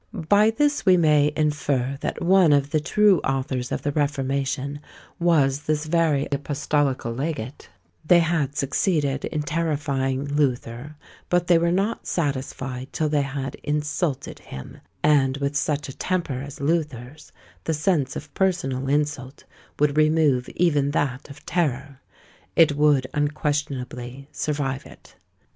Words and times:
By 0.27 0.49
this 0.49 0.83
we 0.83 0.97
may 0.97 1.31
infer 1.35 1.95
that 2.01 2.23
one 2.23 2.53
of 2.53 2.71
the 2.71 2.79
true 2.79 3.19
authors 3.19 3.71
of 3.71 3.83
the 3.83 3.91
reformation 3.91 4.79
was 5.19 5.61
this 5.67 5.85
very 5.85 6.27
apostolical 6.31 7.13
legate; 7.13 7.69
they 8.03 8.17
had 8.21 8.55
succeeded 8.55 9.25
in 9.25 9.43
terrifying 9.43 10.25
Luther; 10.25 10.95
but 11.29 11.45
they 11.45 11.59
were 11.59 11.71
not 11.71 12.07
satisfied 12.07 12.91
till 12.91 13.09
they 13.09 13.21
had 13.21 13.53
insulted 13.61 14.39
him; 14.39 14.79
and 15.03 15.37
with 15.37 15.55
such 15.55 15.87
a 15.87 15.95
temper 15.95 16.41
as 16.41 16.59
Luther's, 16.59 17.31
the 17.65 17.73
sense 17.75 18.15
of 18.15 18.33
personal 18.33 18.89
insult 18.89 19.43
would 19.77 19.97
remove 19.97 20.49
even 20.55 20.89
that 20.89 21.29
of 21.29 21.45
terror; 21.45 22.01
it 22.55 22.71
would 22.75 23.05
unquestionably 23.13 24.27
survive 24.31 24.87
it. 24.87 25.13